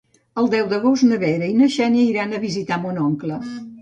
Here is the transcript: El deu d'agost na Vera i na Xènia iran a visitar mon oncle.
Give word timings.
El 0.43 0.47
deu 0.53 0.69
d'agost 0.71 1.05
na 1.11 1.19
Vera 1.23 1.49
i 1.53 1.57
na 1.59 1.69
Xènia 1.75 2.07
iran 2.15 2.33
a 2.33 2.41
visitar 2.47 2.81
mon 2.87 2.99
oncle. 3.11 3.39